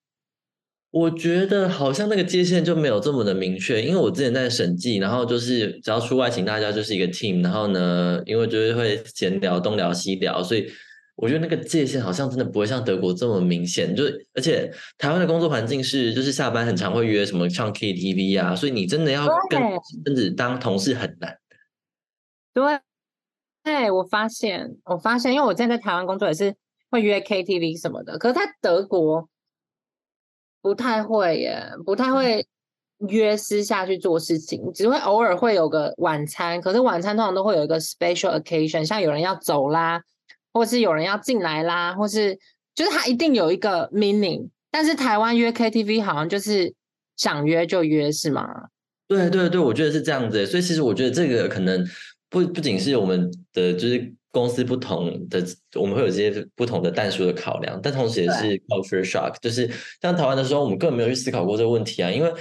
[0.92, 10.68] 我觉得好像那个界限就没有这么的明确，因为我之前在审计，然后就是只要出外勤，大家就是一个 team，然后呢，因为就是会闲聊东聊西聊，所以
[11.14, 13.94] 我觉得那个界限好像真的不会像德国这么明显。
[13.94, 14.02] 就
[14.34, 19.60] 而且台湾的工作环境是，就是下班很常会约什么唱 KTV 啊，所以你真的要跟
[20.04, 21.38] 甚至当同事很难。
[22.52, 22.80] 对，
[23.62, 26.52] 对我发现，我发现，因为我之前在台湾工作也是
[26.90, 29.28] 会约 KTV 什么的，可是在德国。
[30.62, 32.46] 不太会耶，不太会
[33.08, 36.60] 约私下去做事情，只会偶尔会有个晚餐。
[36.60, 40.02] 可是晚餐通常都会有一个 special occasion，像有人要走啦，
[40.52, 42.38] 或是有人要进来啦，或是
[42.74, 44.48] 就是他一定有一个 meaning。
[44.70, 46.74] 但是台湾约 KTV 好像就是
[47.16, 48.46] 想约就约，是吗？
[49.08, 50.46] 对对对，我觉得是这样子。
[50.46, 51.84] 所以其实我觉得这个可能
[52.28, 54.14] 不不仅是我们的就是。
[54.32, 59.68] 公司不同的，我们会有这些不同的淡数的考量，但同时也是 culture shock，就是
[60.00, 62.32] 像台湾的时候，我们根本没有去思考过这个问题啊，因为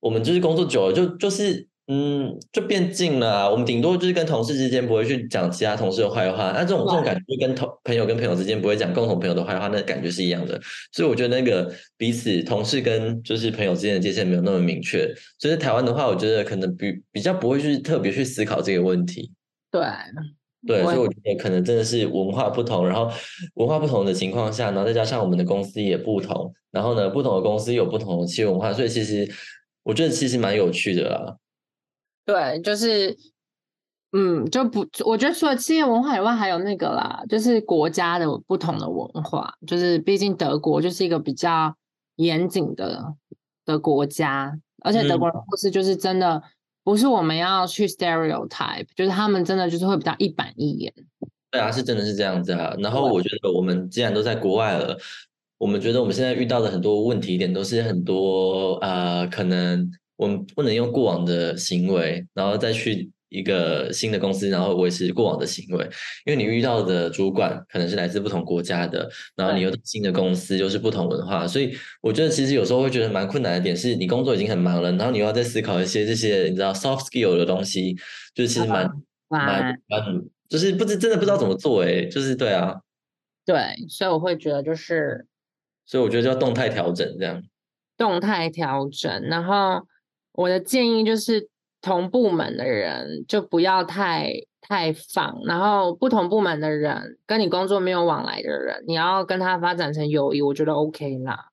[0.00, 3.48] 我们就是工作久了，就就是嗯，就变近了。
[3.48, 10.60] 我们顶多就是跟同事之间不会去讲其他同事的坏话，那这种这种感觉就跟同朋友跟朋友之间不会讲共同朋友的坏话，那感觉是一样的。
[10.90, 15.08] 所以我觉得那个彼此同事跟就是朋友之间的界限没有那么明确。
[15.38, 19.30] 所以台湾的话，我觉得可能比比较不会去特别去思考这个问题。
[19.70, 19.80] 对。
[20.66, 23.08] 对，所以我觉得可能真的是文化不同，然后
[23.54, 29.30] 文化不同的情况下，然后再加上我们的公司也不同，然后呢，不同的公司有不同的企业文化，所以其实
[29.84, 31.36] 我觉得其实蛮有趣的啦。
[32.24, 33.16] 对，就是，
[34.12, 41.72] 嗯，就不，我觉得除了企业文化以外，还有那个啦，就是国家的不同的文化，就是毕竟德国就是一个比较
[42.16, 43.14] 严谨的
[43.64, 46.42] 的国家，而且德国人不是就是真的。
[46.86, 50.94] 不是我们要去 stereotype，就是他们真的就是会比较一板一眼。
[51.50, 52.72] 对啊，是真的是这样子啊。
[52.78, 54.96] 然后我觉得我们既然都在国外了，
[55.58, 63.10] 我们觉得我们现在遇到的很多问题点都是很多呃，可能我们不能用过往的行为，然后再去。
[63.28, 65.84] 一个新的公司，然后维持过往的行为，
[66.24, 77.94] 因为你遇到的主管可能是来自不同国家的，然后你又新的公司又是不同文化，所以我觉得其实有时候会觉得蛮困难的点是，你工作已经很忙了，然后你又要再思考一些这些你知道 soft skill 的东西，
[78.34, 78.88] 就是其实蛮
[79.28, 82.76] 蛮蛮，就是不知真的不知道怎么做哎，就是对啊，
[83.44, 83.56] 对，
[83.88, 85.26] 所以我会觉得就是，
[85.84, 87.42] 所以我觉得叫动态调整这样，
[87.96, 89.86] 动态调整，然后
[90.32, 91.48] 我的建议就是。
[91.86, 101.46] 同部门的人就不要太太放，然后不同部门的人跟你工作没有往来的人，你要跟他发展成友谊，我觉得 OK 啦。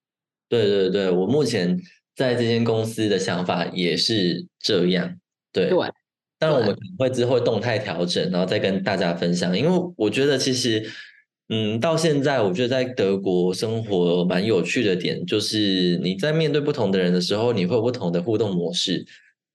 [0.50, 1.80] 对对对，我目前
[2.16, 5.16] 在这间公司的想法也是这样。
[5.52, 5.78] 对对，
[6.40, 9.56] 当然我们可能会之后动态调整，然后再跟大家分享。
[9.56, 10.84] 因为我觉得其实，
[11.50, 19.06] 嗯，到现在我觉得在德国生活蛮有趣的点，就是你在面对不同的人的时候，你会有不同的互动模式。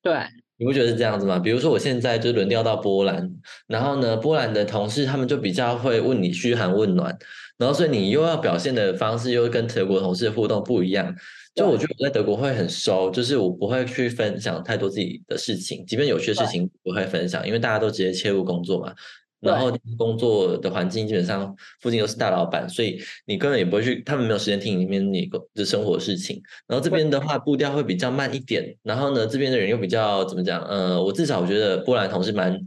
[0.00, 0.14] 对。
[0.58, 1.38] 你不觉得是这样子吗？
[1.38, 3.30] 比如说我现在就轮调到波兰，
[3.68, 7.16] 然后呢，波兰的同事他们就比较会问你嘘寒问暖，
[7.56, 11.14] 然后所以你又要表现的方式又跟德国同事的互动不一样。
[11.54, 18.92] 就我觉得我在德国会很收，就是我不会去分享太多自己的事情，即便有些事情不会分享，因为大家都直接切入工作嘛。
[19.40, 26.42] 然后工作的环境基本上附近都是大老板，所以你根本也不会去，他们没有时间听里面你的生活事情。
[26.66, 30.60] 然后这边的话步调会比较慢一点，然后呢这边的人又比较怎么讲？
[30.64, 32.58] 呃，我至少我觉得波兰同事蛮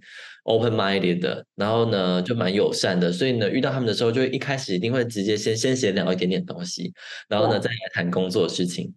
[0.44, 6.94] open minded 的，然后呢就蛮友善的，所以呢遇到他们的时候，就一开始一定会直接先先闲聊一点点东西，
[7.28, 8.94] 然后呢再来谈工作的事情。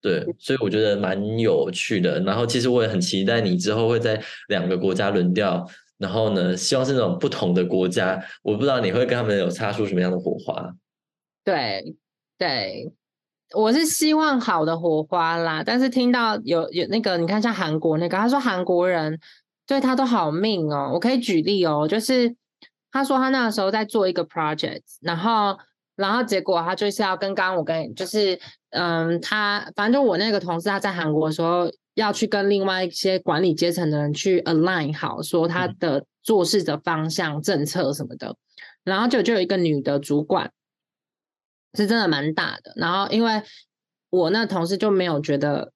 [0.00, 2.20] 对，所以我觉得蛮有趣的。
[2.20, 5.66] 然后其实我也很期待你之后会在两个国家轮调。
[5.98, 10.72] 然后呢，希望是那种不同的国家，我不知道你会跟他们有擦出什么样的火花。
[11.44, 11.96] 对，
[12.38, 12.92] 对，
[13.52, 15.62] 我是希望好的火花啦。
[15.66, 19.18] 但是听到有有那个，你看像韩国那个，他说韩国人
[19.66, 20.92] 对他都好命哦。
[20.94, 22.32] 我可以举例哦，就是
[22.92, 25.58] 他说他那个时候在做一个 project，然后
[25.96, 28.38] 然后结果他就是要跟刚刚我跟就是
[28.70, 31.68] 嗯，他反正就我那个同事他在韩国的时候。
[31.98, 38.36] 要去跟另外一些管理阶层的人去 align 好，说他的做事的方向、政策什么的，
[38.84, 40.52] 然后就就有一个女的主管，
[41.74, 42.72] 是真的蛮大的。
[42.76, 43.42] 然后因为
[44.10, 45.72] 我那同事就没有觉得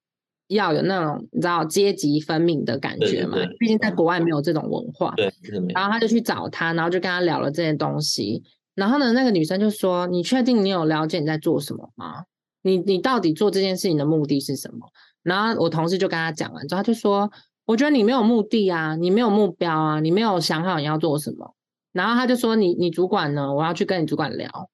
[0.47, 5.13] 要有那种你知道阶级分明的感觉嘛，毕竟在国外没有这种文化。
[5.17, 5.29] 对，
[5.73, 8.41] 然后他就去找他，然后就跟他聊了这些东西。
[8.75, 12.23] 然后呢，那个女生就说：“你确定你有了解你在做什么吗？
[12.61, 14.87] 你你到底做这件事情的目的是什么？”
[15.23, 17.31] 然后我同事就跟他讲完之后，他就说
[17.65, 21.55] ：“我觉得你没有目的啊，你没有目标啊，你没有想好你要做什么。”
[21.93, 23.53] 然后他就说：“你你主管呢？
[23.53, 24.69] 我要去跟你主管聊。”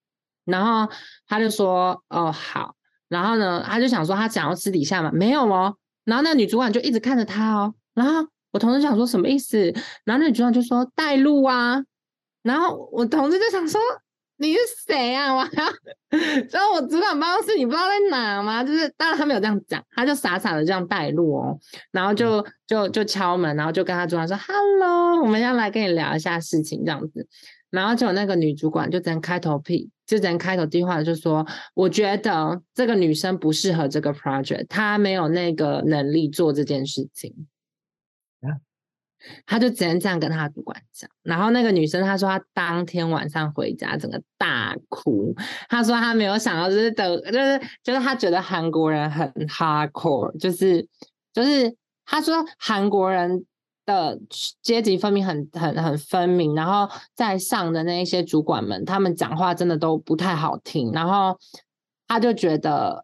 [0.45, 0.91] 然后
[1.27, 2.75] 他就说：“哦，好。”
[3.07, 5.75] 然后呢，他就想说他想要私底下嘛，没有哦。
[6.05, 7.73] 然后那女主管就一直看着他哦。
[7.93, 9.71] 然后我同事想说什么意思？
[10.03, 11.83] 然后那女主管就说带路啊。
[12.41, 13.79] 然后我同事就想说
[14.39, 15.35] 你是谁啊？
[15.35, 15.63] 我要，
[16.49, 18.63] 然后我主管办公室你不知道在哪吗？
[18.63, 21.59] 就是当然他没有这样讲，他就傻傻的这样带路哦。
[21.91, 27.27] 然后就就就敲门，然后就跟他主管说 “hello”，我们要来跟你聊一下事情这样子。
[27.69, 37.35] 然后就有那个女主管就只能开头屁，就只能开头第一话就说：“我觉得这个女生不适合这个 project，她没有那个能力做这件事情。”
[39.45, 41.09] 他就只能这样跟他主管讲。
[41.23, 45.35] 然后那个女生她说她当天晚上回家整个大哭，
[45.67, 50.87] 她说她没有想到就是等就是就是她觉得韩国人很 hardcore，就是
[51.33, 53.45] 就是她说韩国人。
[53.85, 54.19] 的
[54.61, 61.35] 阶级分明很很很分明，然后在上的那一些主管们，他们讲话真的都不太好听，然后
[62.07, 63.03] 他就觉得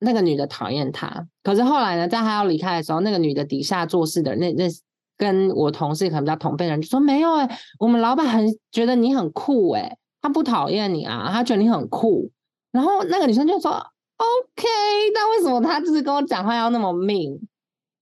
[0.00, 1.26] 那个女的讨厌他。
[1.42, 4.68] 可是后来呢，在他要离开的时候，那个女的底下做事的那那
[5.16, 12.30] 跟我同事可能比较同辈人就说没有哎，我们老板很觉得你很酷哎，他不讨厌你啊，他觉得你很酷。
[12.70, 14.68] 然后那个女生就说 OK，
[15.14, 17.38] 但为什么他就是跟我讲话要那么命？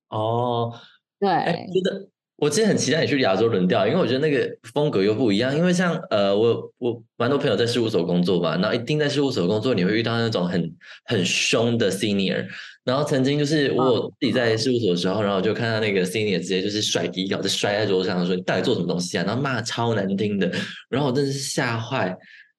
[0.09, 0.73] 哦。
[1.19, 5.55] 对，觉得我其实很期待你去亚洲轮调，因为我觉得那个风格又不一样。
[5.55, 12.47] 因为像呃，我我蛮多朋友在事务所工作嘛，然后一定在事务所工作，你会遇到那种很很凶的 senior。
[12.85, 20.51] 然后曾经就是我自己在事务所的时候，然后就看到那个 senior 直接就是甩底稿，就摔在桌上说：“你到底做什么东西啊？”然后骂超难听的，
[20.89, 22.16] 然后我真的是吓坏。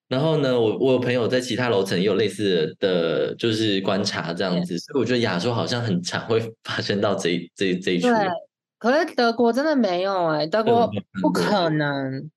[0.07, 8.09] 然后呢，我我有朋友在其他楼层也有类似的就是观察这样子，所以我觉得亚洲好像很常会发生到这这这一出。
[8.77, 10.91] 可是德国真的没有哎，德国
[11.21, 12.29] 不可能，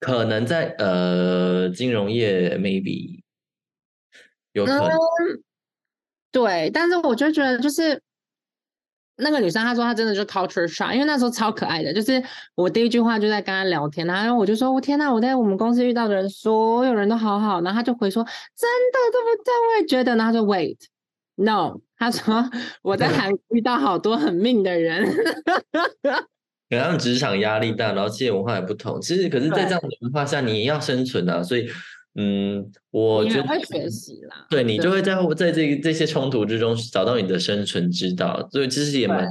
[0.00, 3.20] 可能在呃金融业 maybe
[4.52, 4.88] 有可能，
[6.32, 8.00] 对，但是我就觉得就是
[9.16, 12.20] 那个女生她说她真的就 culture shock，因为那时候超可爱的，就是
[12.54, 19.52] 我第一句话就在跟她聊天，然后我就说我天呐，我在我们公司遇到的人所有人都好好，然后她就回说真的对不对？
[19.68, 20.78] 我也觉得，然后就 wait。
[21.34, 22.50] No，她说
[22.82, 25.06] 我在韩国遇到好多很命的人，
[26.68, 29.00] 可能职场压力大，然后企业文化也不同。
[29.00, 31.42] 其实，可是，在这样的文化下，你也要生存啊。
[31.42, 31.66] 所以，
[32.14, 34.46] 嗯，我觉得会学习啦。
[34.50, 38.48] 对你就会在在这这些冲突之中找到你的生存之道。
[38.50, 39.26] 所以，其实也蛮，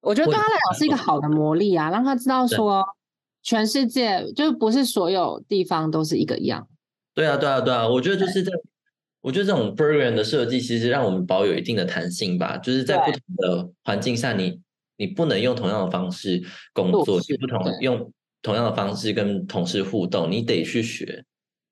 [0.00, 2.84] 我觉得对他来讲是一个好的魔力啊，让他知道说，
[3.42, 6.68] 全世界就是不是所有地方都是一个样。
[7.14, 8.52] 对啊，对啊，对啊，我觉得就是在。
[9.20, 14.60] 我觉得这种 program 的设计其实让我们保有一定的弹性吧，就是在不同的环境下，你
[14.96, 16.40] 你不能用同样的方式
[16.72, 21.24] 工作，不同用同样的方式跟同事互动，你得去学。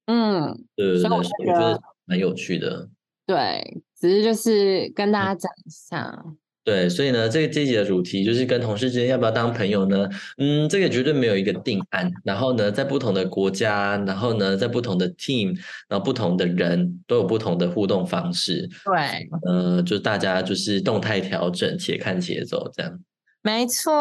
[0.07, 2.89] 嗯，对对对，我觉得蛮有趣的。
[3.27, 6.25] 对，只是就是跟大家讲一下。
[6.63, 10.09] 对，所以呢，这个这集的主题就是跟同事之间要不要当朋友呢？
[10.39, 12.11] 嗯，这个绝对没有一个定案。
[12.25, 15.57] 然后呢，在不同的国家，然后呢，在不同的 team，
[15.89, 18.69] 然后不同的人都有不同的互动方式。
[18.85, 22.99] 对，呃，就大家就是动态调整，且看且走，这样。
[23.43, 23.93] 没错。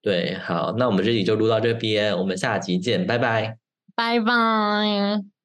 [0.00, 3.58] 对，好，那我们这集就录到这边，我们下集见，拜拜。
[3.98, 5.37] 拜拜。